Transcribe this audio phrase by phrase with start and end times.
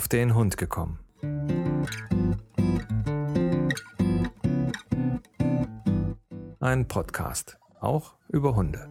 [0.00, 0.98] auf den Hund gekommen.
[6.58, 8.88] Ein Podcast, auch über Hunde.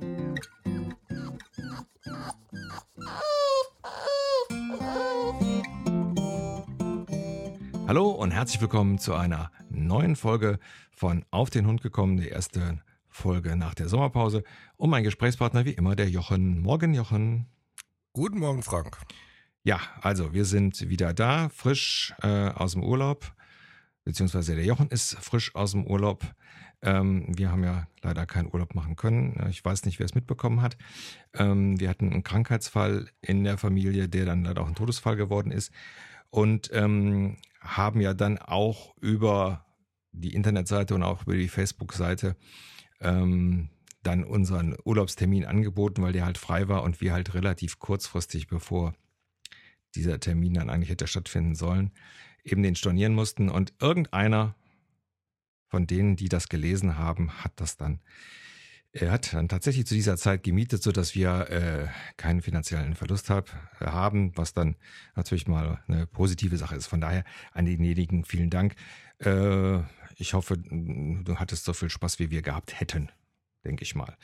[7.88, 10.60] Hallo und herzlich willkommen zu einer neuen Folge
[10.91, 14.44] von Auf den Hund gekommen, der erste Folge nach der Sommerpause.
[14.78, 16.62] Und mein Gesprächspartner wie immer der Jochen.
[16.62, 17.48] Morgen, Jochen.
[18.14, 18.99] Guten Morgen, Frank.
[19.70, 23.36] Ja, also wir sind wieder da, frisch äh, aus dem Urlaub,
[24.04, 26.26] beziehungsweise der Jochen ist frisch aus dem Urlaub.
[26.82, 29.40] Ähm, wir haben ja leider keinen Urlaub machen können.
[29.52, 30.76] Ich weiß nicht, wer es mitbekommen hat.
[31.36, 35.52] Ähm, wir hatten einen Krankheitsfall in der Familie, der dann leider auch ein Todesfall geworden
[35.52, 35.72] ist.
[36.32, 39.68] Und ähm, haben ja dann auch über
[40.12, 42.38] die Internetseite und auch über die Facebook-Seite
[43.02, 43.70] ähm,
[44.02, 48.96] dann unseren Urlaubstermin angeboten, weil der halt frei war und wir halt relativ kurzfristig, bevor
[49.95, 51.91] dieser Termin dann eigentlich hätte stattfinden sollen,
[52.43, 53.49] eben den stornieren mussten.
[53.49, 54.55] Und irgendeiner
[55.68, 57.99] von denen, die das gelesen haben, hat das dann,
[58.91, 61.87] er hat dann tatsächlich zu dieser Zeit gemietet, so dass wir äh,
[62.18, 64.75] keinen finanziellen Verlust hab, haben, was dann
[65.16, 66.88] natürlich mal eine positive Sache ist.
[66.88, 68.75] Von daher an denjenigen vielen Dank.
[69.19, 69.79] Äh,
[70.16, 73.09] ich hoffe, du hattest so viel Spaß, wie wir gehabt hätten,
[73.63, 74.18] denke ich mal.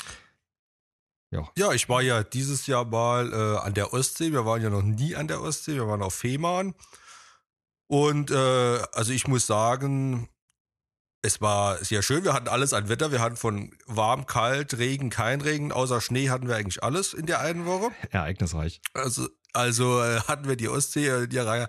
[1.36, 1.52] Ja.
[1.58, 4.32] ja, ich war ja dieses Jahr mal äh, an der Ostsee.
[4.32, 5.76] Wir waren ja noch nie an der Ostsee.
[5.76, 6.74] Wir waren auf Fehmarn.
[7.88, 10.30] Und äh, also ich muss sagen,
[11.22, 12.24] es war sehr schön.
[12.24, 13.12] Wir hatten alles an Wetter.
[13.12, 15.72] Wir hatten von warm, kalt, Regen, kein Regen.
[15.72, 17.92] Außer Schnee hatten wir eigentlich alles in der einen Woche.
[18.12, 18.80] Ereignisreich.
[18.94, 21.68] Also, also äh, hatten wir die Ostsee in ihrer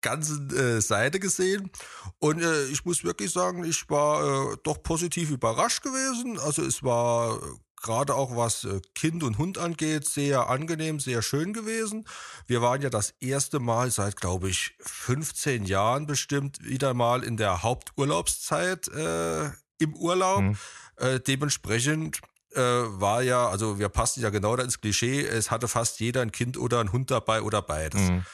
[0.00, 1.70] ganzen äh, Seite gesehen.
[2.18, 6.38] Und äh, ich muss wirklich sagen, ich war äh, doch positiv überrascht gewesen.
[6.38, 7.40] Also es war
[7.82, 12.06] gerade auch was äh, Kind und Hund angeht, sehr angenehm, sehr schön gewesen.
[12.46, 17.36] Wir waren ja das erste Mal seit, glaube ich, 15 Jahren bestimmt wieder mal in
[17.36, 20.42] der Haupturlaubszeit äh, im Urlaub.
[20.42, 20.58] Mhm.
[20.96, 22.20] Äh, dementsprechend
[22.54, 26.22] äh, war ja, also wir passen ja genau da ins Klischee, es hatte fast jeder
[26.22, 28.00] ein Kind oder ein Hund dabei oder beides.
[28.00, 28.24] Mhm.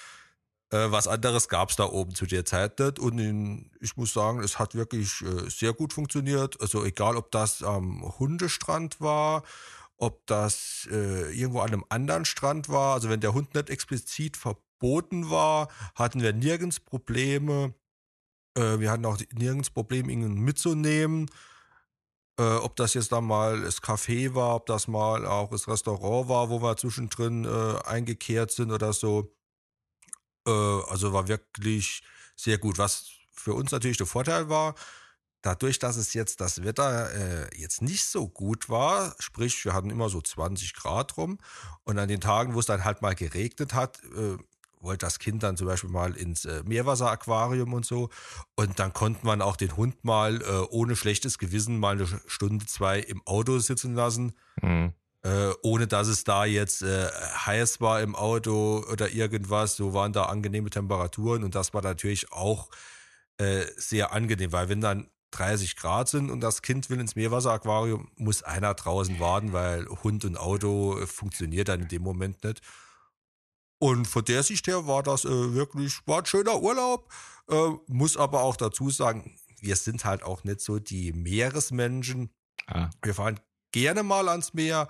[0.71, 2.99] Äh, was anderes gab es da oben zu der Zeit nicht.
[2.99, 6.61] Und in, ich muss sagen, es hat wirklich äh, sehr gut funktioniert.
[6.61, 9.43] Also egal, ob das am Hundestrand war,
[9.97, 12.95] ob das äh, irgendwo an einem anderen Strand war.
[12.95, 17.75] Also wenn der Hund nicht explizit verboten war, hatten wir nirgends Probleme.
[18.57, 21.31] Äh, wir hatten auch nirgends Probleme, ihn mitzunehmen.
[22.39, 26.29] Äh, ob das jetzt dann mal das Café war, ob das mal auch das Restaurant
[26.29, 29.33] war, wo wir zwischendrin äh, eingekehrt sind oder so.
[30.47, 32.03] Äh, also war wirklich
[32.37, 32.79] sehr gut.
[32.79, 34.75] Was für uns natürlich der Vorteil war,
[35.43, 39.91] dadurch, dass es jetzt das Wetter äh, jetzt nicht so gut war, sprich, wir hatten
[39.91, 41.39] immer so 20 Grad rum
[41.85, 44.39] und an den Tagen, wo es dann halt mal geregnet hat, äh,
[44.81, 48.11] wollte das Kind dann zum Beispiel mal ins äh, Meerwasseraquarium und so.
[48.55, 52.67] Und dann konnte man auch den Hund mal äh, ohne schlechtes Gewissen mal eine Stunde,
[52.67, 54.35] zwei im Auto sitzen lassen.
[54.61, 54.93] Mhm
[55.25, 57.09] äh, ohne dass es da jetzt äh,
[57.47, 59.77] heiß war im Auto oder irgendwas.
[59.77, 62.69] So waren da angenehme Temperaturen und das war natürlich auch
[63.39, 68.11] äh, sehr angenehm, weil wenn dann 30 Grad sind und das Kind will ins Meerwasseraquarium,
[68.17, 72.61] muss einer draußen warten, weil Hund und Auto äh, funktioniert dann in dem Moment nicht.
[73.79, 77.11] Und von der Sicht her war das äh, wirklich, war ein schöner Urlaub,
[77.49, 82.31] äh, muss aber auch dazu sagen, wir sind halt auch nicht so die Meeresmenschen.
[82.67, 82.91] Ah.
[83.03, 83.41] Wir fahren
[83.75, 84.87] gerne mal ans Meer,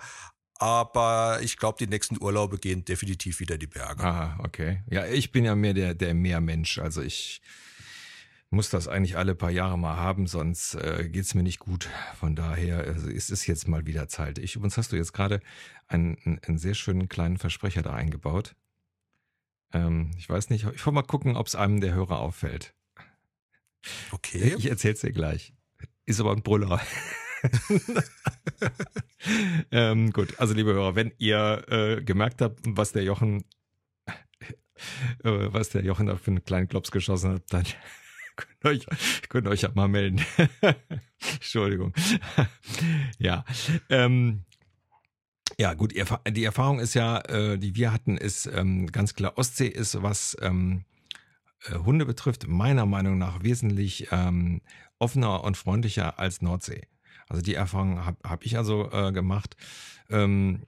[0.59, 4.03] aber ich glaube, die nächsten Urlaube gehen definitiv wieder die Berge.
[4.03, 4.83] Ah, okay.
[4.89, 6.77] Ja, ich bin ja mehr der, der Meermensch.
[6.77, 7.41] Also ich
[8.51, 11.89] muss das eigentlich alle paar Jahre mal haben, sonst äh, geht es mir nicht gut.
[12.19, 14.37] Von daher also ist es jetzt mal wieder Zeit.
[14.37, 15.41] Ich, übrigens hast du jetzt gerade
[15.87, 18.55] einen, einen, einen sehr schönen kleinen Versprecher da eingebaut.
[19.73, 22.75] Ähm, ich weiß nicht, ich will mal gucken, ob es einem der Hörer auffällt.
[24.11, 24.55] Okay.
[24.57, 25.53] Ich erzähl's dir gleich.
[26.05, 26.79] Ist aber ein Brüller.
[29.71, 33.45] ähm, gut, also liebe Hörer, wenn ihr äh, gemerkt habt, was der Jochen,
[35.23, 37.65] äh, was der Jochen da für einen kleinen Klops geschossen hat, dann
[38.35, 38.85] könnt ihr euch,
[39.29, 40.21] könnt euch ja mal melden.
[41.33, 41.93] Entschuldigung.
[43.17, 43.45] ja.
[43.89, 44.43] Ähm,
[45.57, 49.67] ja, gut, die Erfahrung ist ja, äh, die wir hatten, ist ähm, ganz klar, Ostsee
[49.67, 50.83] ist, was ähm,
[51.65, 54.61] äh, Hunde betrifft, meiner Meinung nach wesentlich ähm,
[54.99, 56.87] offener und freundlicher als Nordsee.
[57.27, 59.55] Also die Erfahrung habe hab ich also äh, gemacht.
[60.09, 60.63] Ähm,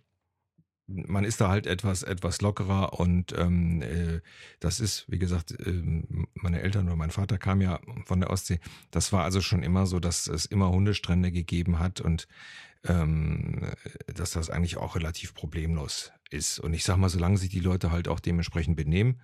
[0.87, 4.21] man ist da halt etwas etwas lockerer und ähm, äh,
[4.59, 5.83] das ist wie gesagt äh,
[6.33, 8.59] meine Eltern oder mein Vater kam ja von der Ostsee
[8.91, 12.27] das war also schon immer so dass es immer Hundestrände gegeben hat und
[12.85, 13.69] ähm,
[14.15, 17.91] dass das eigentlich auch relativ problemlos ist und ich sag mal solange sich die Leute
[17.91, 19.19] halt auch dementsprechend benehmen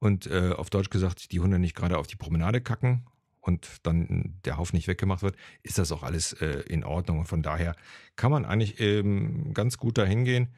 [0.00, 3.06] und äh, auf Deutsch gesagt, die Hunde nicht gerade auf die Promenade kacken
[3.40, 7.20] und dann der Haufen nicht weggemacht wird, ist das auch alles äh, in Ordnung.
[7.20, 7.74] Und von daher
[8.16, 10.48] kann man eigentlich ähm, ganz gut dahin gehen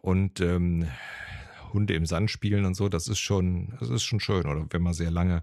[0.00, 0.86] und ähm,
[1.72, 4.46] Hunde im Sand spielen und so, das ist schon, das ist schon schön.
[4.46, 5.42] Oder wenn man sehr lange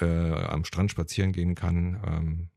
[0.00, 2.00] äh, am Strand spazieren gehen kann.
[2.06, 2.48] Ähm,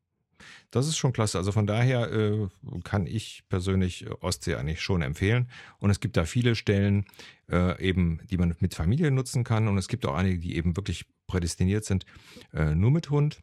[0.72, 1.38] das ist schon klasse.
[1.38, 2.48] Also von daher äh,
[2.84, 5.50] kann ich persönlich Ostsee eigentlich schon empfehlen.
[5.80, 7.06] Und es gibt da viele Stellen,
[7.50, 9.68] äh, eben, die man mit Familie nutzen kann.
[9.68, 12.06] Und es gibt auch einige, die eben wirklich prädestiniert sind,
[12.54, 13.42] äh, nur mit Hund.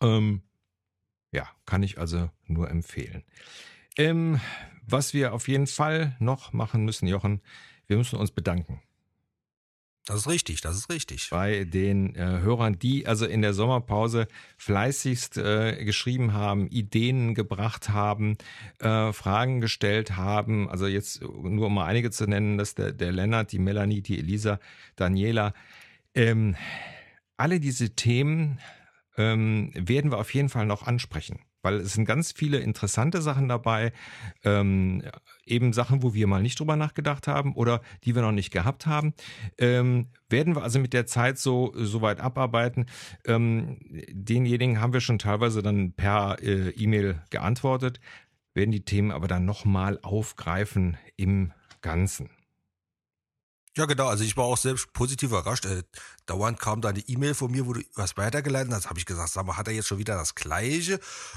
[0.00, 0.42] Ähm,
[1.32, 3.24] ja, kann ich also nur empfehlen.
[3.96, 4.40] Ähm,
[4.86, 7.40] was wir auf jeden Fall noch machen müssen, Jochen,
[7.86, 8.80] wir müssen uns bedanken.
[10.06, 11.28] Das ist richtig, das ist richtig.
[11.30, 14.26] Bei den äh, Hörern, die also in der Sommerpause
[14.56, 18.36] fleißigst äh, geschrieben haben, Ideen gebracht haben,
[18.78, 20.68] äh, Fragen gestellt haben.
[20.68, 24.18] Also jetzt nur um mal einige zu nennen, dass der, der Lennart, die Melanie, die
[24.18, 24.58] Elisa,
[24.96, 25.52] Daniela.
[26.14, 26.56] Ähm,
[27.36, 28.58] alle diese Themen
[29.20, 33.48] ähm, werden wir auf jeden Fall noch ansprechen weil es sind ganz viele interessante Sachen
[33.48, 33.92] dabei,
[34.44, 35.02] ähm,
[35.44, 38.86] eben Sachen, wo wir mal nicht drüber nachgedacht haben oder die wir noch nicht gehabt
[38.86, 39.14] haben.
[39.58, 42.86] Ähm, werden wir also mit der Zeit so, so weit abarbeiten.
[43.24, 43.78] Ähm,
[44.10, 48.00] denjenigen haben wir schon teilweise dann per äh, E-Mail geantwortet,
[48.54, 51.52] werden die Themen aber dann nochmal aufgreifen im
[51.82, 52.30] Ganzen.
[53.76, 54.08] Ja, genau.
[54.08, 55.64] Also ich war auch selbst positiv überrascht.
[55.64, 55.84] Äh,
[56.26, 58.88] dauernd kam da eine E-Mail von mir, wo du was weitergeleitet hast.
[58.88, 60.94] Habe ich gesagt, sag mal, hat er jetzt schon wieder das Gleiche?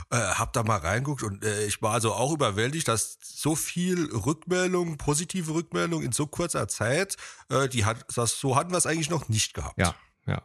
[0.09, 4.09] Äh, hab da mal reinguckt und äh, ich war also auch überwältigt, dass so viel
[4.11, 7.17] Rückmeldung, positive Rückmeldung in so kurzer Zeit,
[7.49, 9.77] äh, die hat, das, so hatten wir es eigentlich noch nicht gehabt.
[9.77, 9.93] Ja,
[10.25, 10.41] ja.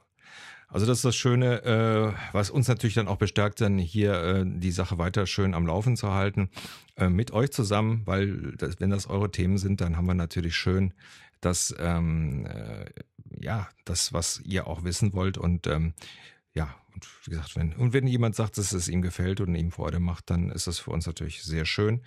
[0.70, 4.44] Also das ist das Schöne, äh, was uns natürlich dann auch bestärkt, dann hier äh,
[4.46, 6.50] die Sache weiter schön am Laufen zu halten,
[6.96, 10.56] äh, mit euch zusammen, weil das, wenn das eure Themen sind, dann haben wir natürlich
[10.56, 10.93] schön
[11.40, 12.87] das, ähm, äh,
[13.40, 15.94] ja, das, was ihr auch wissen wollt und ähm,
[16.55, 19.70] ja, und wie gesagt, wenn, und wenn jemand sagt, dass es ihm gefällt und ihm
[19.70, 22.02] Freude macht, dann ist das für uns natürlich sehr schön.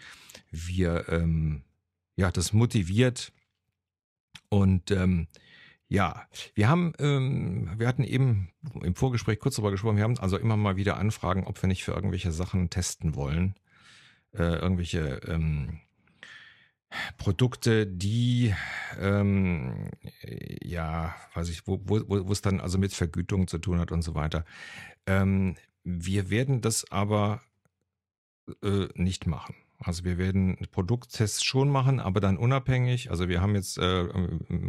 [0.50, 1.64] Wir, ähm,
[2.16, 3.32] ja, das motiviert
[4.50, 5.28] und ähm,
[5.88, 6.26] ja,
[6.56, 8.50] wir haben, ähm, wir hatten eben
[8.82, 11.84] im Vorgespräch kurz darüber gesprochen, wir haben also immer mal wieder Anfragen, ob wir nicht
[11.84, 13.56] für irgendwelche Sachen testen wollen.
[14.34, 15.82] Äh, irgendwelche ähm,
[17.18, 18.54] Produkte, die
[19.00, 19.90] ähm,
[20.64, 24.02] ja, weiß ich, wo, wo, wo es dann also mit Vergütung zu tun hat und
[24.02, 24.46] so weiter.
[25.06, 27.42] Ähm, wir werden das aber
[28.64, 29.56] äh, nicht machen.
[29.84, 33.10] Also wir werden Produkttests schon machen, aber dann unabhängig.
[33.10, 34.08] Also wir haben jetzt äh,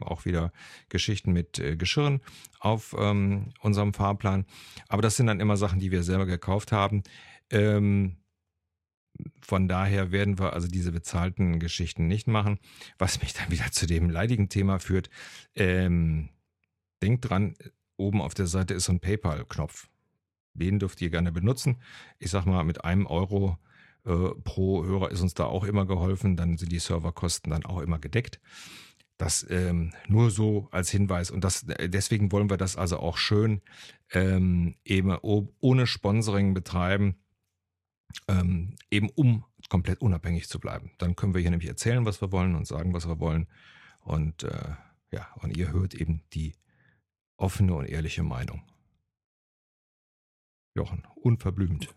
[0.00, 0.52] auch wieder
[0.88, 2.22] Geschichten mit äh, Geschirren
[2.60, 4.46] auf ähm, unserem Fahrplan.
[4.88, 7.02] Aber das sind dann immer Sachen, die wir selber gekauft haben.
[7.50, 8.16] Ähm,
[9.40, 12.58] von daher werden wir also diese bezahlten Geschichten nicht machen,
[12.98, 15.10] was mich dann wieder zu dem leidigen Thema führt.
[15.54, 16.28] Ähm,
[17.02, 17.54] denkt dran,
[17.96, 19.88] oben auf der Seite ist so ein PayPal-Knopf.
[20.54, 21.80] Den dürft ihr gerne benutzen.
[22.19, 23.58] Ich sag mal, mit einem Euro
[24.04, 26.36] äh, pro Hörer ist uns da auch immer geholfen.
[26.36, 28.40] Dann sind die Serverkosten dann auch immer gedeckt.
[29.16, 31.30] Das ähm, nur so als Hinweis.
[31.30, 33.62] Und das, deswegen wollen wir das also auch schön
[34.10, 37.16] ähm, eben ohne Sponsoring betreiben
[38.28, 40.92] ähm, eben um komplett unabhängig zu bleiben.
[40.98, 43.46] Dann können wir hier nämlich erzählen, was wir wollen und sagen, was wir wollen.
[44.00, 44.74] Und äh,
[45.10, 46.54] ja, und ihr hört eben die
[47.36, 48.62] offene und ehrliche Meinung.
[50.74, 51.94] Jochen, unverblümt.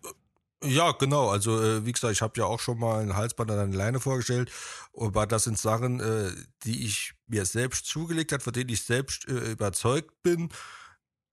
[0.64, 1.28] Ja, genau.
[1.28, 4.00] Also äh, wie gesagt, ich habe ja auch schon mal ein Halsband an eine Leine
[4.00, 4.50] vorgestellt,
[4.94, 6.30] aber das sind Sachen, äh,
[6.64, 10.50] die ich mir selbst zugelegt habe, von denen ich selbst äh, überzeugt bin.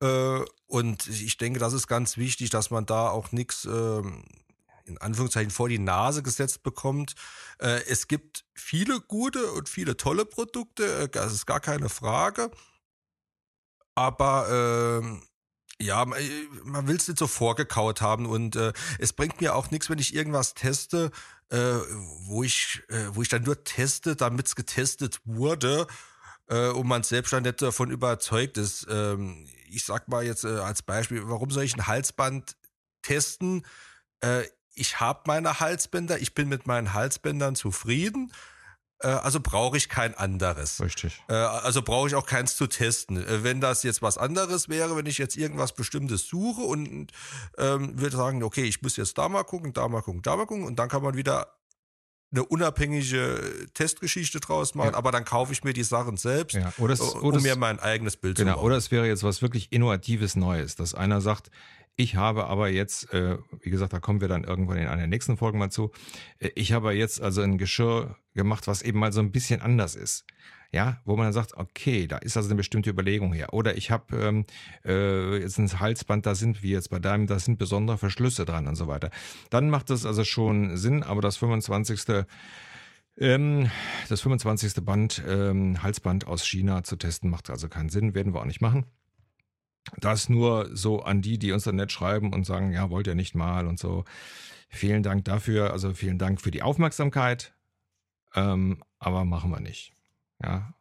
[0.00, 4.24] Äh, und ich denke, das ist ganz wichtig, dass man da auch nichts ähm,
[4.84, 7.14] in Anführungszeichen vor die Nase gesetzt bekommt.
[7.58, 12.50] Äh, es gibt viele gute und viele tolle Produkte, äh, das ist gar keine Frage.
[13.94, 19.54] Aber äh, ja, man will es nicht so vorgekaut haben und äh, es bringt mir
[19.54, 21.10] auch nichts, wenn ich irgendwas teste,
[21.50, 21.56] äh,
[22.26, 25.86] wo ich, äh, wo ich dann nur teste, damit es getestet wurde
[26.46, 28.86] und man selbst dann nicht davon überzeugt ist.
[28.90, 32.58] Ähm, ich sag mal jetzt als Beispiel, warum soll ich ein Halsband
[33.00, 33.64] testen?
[34.74, 38.32] Ich habe meine Halsbänder, ich bin mit meinen Halsbändern zufrieden.
[39.00, 40.80] Äh, also brauche ich kein anderes.
[40.80, 41.22] Richtig.
[41.28, 43.16] Äh, also brauche ich auch keins zu testen.
[43.16, 47.12] Äh, wenn das jetzt was anderes wäre, wenn ich jetzt irgendwas Bestimmtes suche und
[47.58, 50.46] ähm, würde sagen, okay, ich muss jetzt da mal gucken, da mal gucken, da mal
[50.46, 51.54] gucken und dann kann man wieder
[52.32, 54.98] eine unabhängige Testgeschichte draus machen, ja.
[54.98, 56.72] aber dann kaufe ich mir die Sachen selbst, ja.
[56.78, 58.66] oder es, um oder mir mein eigenes Bild genau, zu machen.
[58.66, 61.50] Oder es wäre jetzt was wirklich Innovatives Neues, dass einer sagt,
[61.96, 65.36] Ich habe aber jetzt, äh, wie gesagt, da kommen wir dann irgendwann in einer nächsten
[65.36, 65.92] Folge mal zu.
[66.38, 69.94] Äh, ich habe jetzt also ein Geschirr gemacht, was eben mal so ein bisschen anders
[69.94, 70.24] ist.
[70.72, 73.52] Ja, wo man dann sagt, okay, da ist also eine bestimmte Überlegung her.
[73.52, 74.44] Oder ich habe ähm,
[74.84, 78.66] äh, jetzt ein Halsband, da sind wie jetzt bei deinem, da sind besondere Verschlüsse dran
[78.66, 79.10] und so weiter.
[79.50, 82.24] Dann macht das also schon Sinn, aber das 25.
[83.18, 83.70] Ähm,
[84.08, 84.84] das 25.
[84.84, 88.60] Band, ähm, Halsband aus China zu testen, macht also keinen Sinn, werden wir auch nicht
[88.60, 88.86] machen.
[89.98, 93.14] Das nur so an die, die uns dann nett schreiben und sagen, ja, wollt ihr
[93.14, 94.04] nicht mal und so.
[94.68, 97.54] Vielen Dank dafür, also vielen Dank für die Aufmerksamkeit,
[98.34, 99.92] ähm, aber machen wir nicht.
[100.42, 100.74] Ja,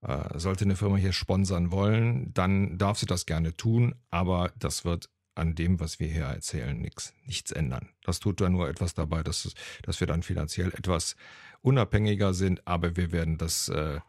[0.00, 4.84] äh, sollte eine Firma hier sponsern wollen, dann darf sie das gerne tun, aber das
[4.84, 7.88] wird an dem, was wir hier erzählen, nichts, nichts ändern.
[8.02, 11.16] Das tut da nur etwas dabei, dass, dass wir dann finanziell etwas
[11.60, 14.00] unabhängiger sind, aber wir werden das äh,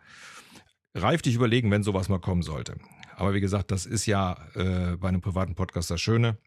[0.93, 2.77] reiflich überlegen, wenn sowas mal kommen sollte.
[3.15, 6.37] Aber wie gesagt, das ist ja äh, bei einem privaten Podcast das Schöne.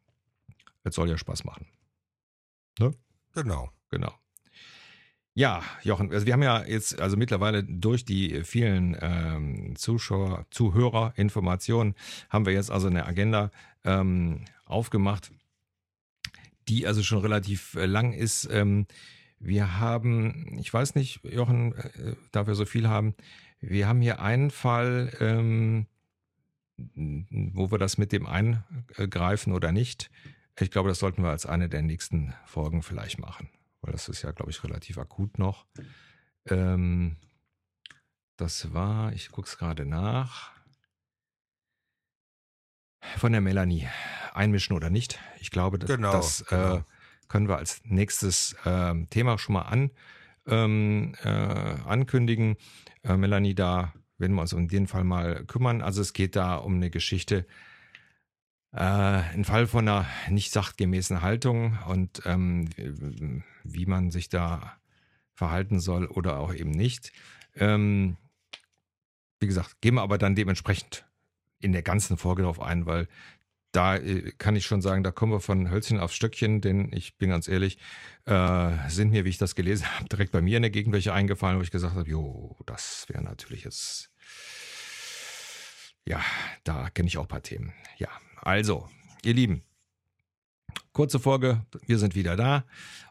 [0.85, 1.67] Es soll ja Spaß machen.
[2.79, 2.93] Ne?
[3.35, 3.71] Genau.
[3.91, 4.13] Genau.
[5.35, 11.15] Ja, Jochen, also wir haben ja jetzt also mittlerweile durch die vielen ähm, Zuschauer, Zuhörer,
[11.17, 11.95] Informationen
[12.29, 13.51] haben wir jetzt also eine Agenda
[13.85, 15.31] ähm, aufgemacht,
[16.69, 18.47] die also schon relativ äh, lang ist.
[18.51, 18.87] Ähm,
[19.39, 23.15] wir haben, ich weiß nicht, Jochen, äh, wir so viel haben,
[23.63, 25.87] wir haben hier einen Fall, ähm,
[26.77, 30.11] wo wir das mit dem eingreifen oder nicht.
[30.59, 33.49] Ich glaube, das sollten wir als eine der nächsten Folgen vielleicht machen,
[33.81, 35.67] weil das ist ja, glaube ich, relativ akut noch.
[36.47, 37.17] Ähm,
[38.37, 40.51] das war, ich gucke es gerade nach,
[43.17, 43.89] von der Melanie.
[44.35, 45.19] Einmischen oder nicht?
[45.41, 46.77] Ich glaube, das, genau, das äh, genau.
[46.79, 46.83] Äh,
[47.29, 49.91] können wir als nächstes äh, Thema schon mal an,
[50.47, 52.57] ähm, äh, ankündigen.
[53.03, 55.83] Äh, Melanie, da werden wir uns um den Fall mal kümmern.
[55.83, 57.47] Also es geht da um eine Geschichte,
[58.73, 62.69] äh, ein Fall von einer nicht sachgemäßen Haltung und ähm,
[63.65, 64.79] wie man sich da
[65.35, 67.13] verhalten soll oder auch eben nicht.
[67.57, 68.17] Ähm,
[69.41, 71.05] wie gesagt, gehen wir aber dann dementsprechend
[71.59, 73.09] in der ganzen Folge drauf ein, weil
[73.73, 77.17] da äh, kann ich schon sagen, da kommen wir von Hölzchen aufs Stöckchen, denn ich
[77.17, 77.79] bin ganz ehrlich,
[78.27, 81.13] äh, sind mir, wie ich das gelesen habe, direkt bei mir in der Gegend welche
[81.13, 84.11] eingefallen, wo ich gesagt habe, jo, das wäre natürlich jetzt,
[86.07, 86.21] ja,
[86.65, 87.73] da kenne ich auch ein paar Themen.
[87.97, 88.89] Ja, also,
[89.25, 89.63] ihr Lieben,
[90.93, 92.65] kurze Folge, wir sind wieder da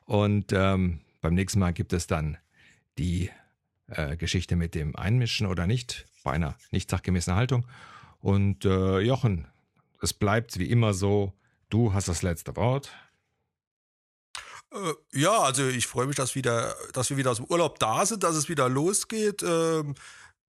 [0.05, 2.37] und ähm, beim nächsten Mal gibt es dann
[2.97, 3.29] die
[3.87, 7.65] äh, Geschichte mit dem Einmischen oder nicht, bei einer nicht sachgemäßen Haltung.
[8.19, 9.47] Und äh, Jochen,
[10.01, 11.34] es bleibt wie immer so,
[11.70, 12.91] du hast das letzte Wort.
[14.74, 18.05] Äh, ja, also ich freue mich, dass, wieder, dass wir wieder aus dem Urlaub da
[18.05, 19.43] sind, dass es wieder losgeht.
[19.43, 19.96] Ähm,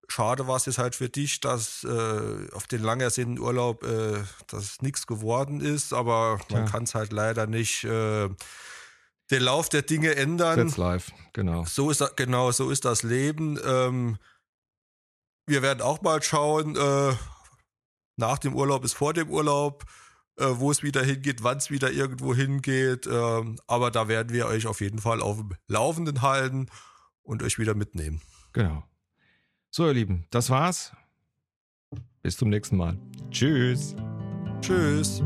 [0.09, 4.23] schade war es jetzt halt für dich, dass äh, auf den lang ersehnten Urlaub äh,
[4.47, 6.59] das nichts geworden ist, aber ja.
[6.59, 8.29] man kann es halt leider nicht äh,
[9.31, 10.57] den Lauf der Dinge ändern.
[10.57, 11.65] That's life, genau.
[11.65, 13.59] So ist das, genau, so ist das Leben.
[13.65, 14.19] Ähm,
[15.47, 17.15] wir werden auch mal schauen, äh,
[18.17, 19.85] nach dem Urlaub ist vor dem Urlaub,
[20.37, 23.07] äh, wo es wieder hingeht, wann es wieder irgendwo hingeht.
[23.07, 26.67] Ähm, aber da werden wir euch auf jeden Fall auf dem Laufenden halten
[27.23, 28.21] und euch wieder mitnehmen.
[28.53, 28.85] Genau.
[29.71, 30.93] So, ihr Lieben, das war's.
[32.23, 32.99] Bis zum nächsten Mal.
[33.31, 33.97] Tschüss.
[34.61, 35.23] Tschüss.